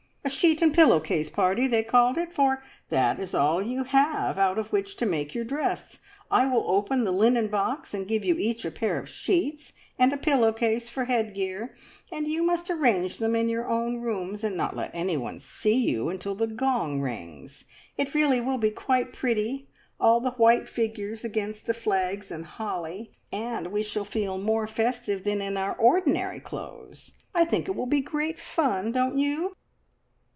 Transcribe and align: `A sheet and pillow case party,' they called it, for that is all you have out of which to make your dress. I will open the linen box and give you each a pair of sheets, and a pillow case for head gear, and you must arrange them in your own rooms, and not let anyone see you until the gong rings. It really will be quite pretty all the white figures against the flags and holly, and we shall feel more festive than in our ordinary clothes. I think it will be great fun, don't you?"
`A 0.23 0.29
sheet 0.33 0.61
and 0.61 0.73
pillow 0.73 0.99
case 1.01 1.29
party,' 1.31 1.67
they 1.67 1.83
called 1.83 2.15
it, 2.17 2.31
for 2.31 2.63
that 2.89 3.19
is 3.19 3.33
all 3.35 3.61
you 3.61 3.83
have 3.85 4.37
out 4.37 4.57
of 4.59 4.71
which 4.71 4.95
to 4.97 5.05
make 5.05 5.33
your 5.35 5.43
dress. 5.43 5.97
I 6.29 6.45
will 6.45 6.69
open 6.71 7.03
the 7.03 7.11
linen 7.11 7.47
box 7.47 7.93
and 7.93 8.07
give 8.07 8.23
you 8.23 8.35
each 8.37 8.63
a 8.63 8.69
pair 8.71 8.97
of 8.99 9.09
sheets, 9.09 9.73
and 9.99 10.13
a 10.13 10.17
pillow 10.17 10.53
case 10.53 10.87
for 10.87 11.05
head 11.05 11.33
gear, 11.35 11.75
and 12.13 12.27
you 12.27 12.43
must 12.43 12.69
arrange 12.69 13.17
them 13.17 13.35
in 13.35 13.49
your 13.49 13.67
own 13.67 13.97
rooms, 13.99 14.41
and 14.43 14.55
not 14.55 14.73
let 14.75 14.91
anyone 14.93 15.39
see 15.39 15.75
you 15.77 16.09
until 16.09 16.35
the 16.35 16.47
gong 16.47 17.01
rings. 17.01 17.65
It 17.97 18.13
really 18.13 18.39
will 18.39 18.59
be 18.59 18.71
quite 18.71 19.11
pretty 19.13 19.67
all 19.99 20.21
the 20.21 20.31
white 20.31 20.69
figures 20.69 21.25
against 21.25 21.65
the 21.65 21.73
flags 21.73 22.29
and 22.31 22.45
holly, 22.45 23.11
and 23.33 23.67
we 23.67 23.81
shall 23.83 24.05
feel 24.05 24.37
more 24.37 24.65
festive 24.67 25.23
than 25.25 25.41
in 25.41 25.57
our 25.57 25.75
ordinary 25.75 26.39
clothes. 26.39 27.11
I 27.35 27.43
think 27.43 27.67
it 27.67 27.75
will 27.75 27.87
be 27.87 28.01
great 28.01 28.37
fun, 28.39 28.91
don't 28.93 29.17
you?" 29.17 29.55